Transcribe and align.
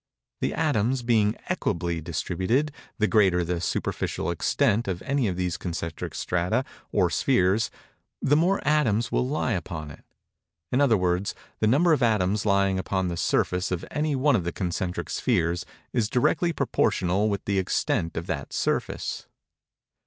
The 0.39 0.55
atoms 0.55 1.03
being 1.03 1.35
equably 1.47 2.01
distributed, 2.01 2.71
the 2.97 3.05
greater 3.05 3.43
the 3.43 3.61
superficial 3.61 4.31
extent 4.31 4.87
of 4.87 5.03
any 5.03 5.27
of 5.27 5.35
these 5.37 5.57
concentric 5.57 6.15
strata, 6.15 6.65
or 6.91 7.11
spheres, 7.11 7.69
the 8.19 8.35
more 8.35 8.65
atoms 8.67 9.11
will 9.11 9.27
lie 9.27 9.51
upon 9.51 9.91
it. 9.91 10.03
In 10.71 10.81
other 10.81 10.97
words, 10.97 11.35
the 11.59 11.67
number 11.67 11.93
of 11.93 12.01
atoms 12.01 12.47
lying 12.47 12.79
upon 12.79 13.09
the 13.09 13.15
surface 13.15 13.69
of 13.69 13.85
any 13.91 14.15
one 14.15 14.35
of 14.35 14.43
the 14.43 14.51
concentric 14.51 15.07
spheres, 15.11 15.67
is 15.93 16.09
directly 16.09 16.51
proportional 16.51 17.29
with 17.29 17.45
the 17.45 17.59
extent 17.59 18.17
of 18.17 18.25
that 18.25 18.53
surface. 18.53 19.27